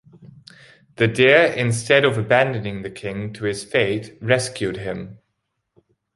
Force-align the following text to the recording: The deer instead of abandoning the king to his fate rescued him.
The 0.95 1.07
deer 1.07 1.53
instead 1.55 2.05
of 2.05 2.17
abandoning 2.17 2.81
the 2.81 2.89
king 2.89 3.31
to 3.33 3.43
his 3.43 3.63
fate 3.63 4.17
rescued 4.19 4.77
him. 4.77 5.19